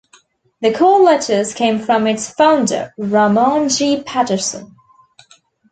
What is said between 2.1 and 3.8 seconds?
founder, Ramon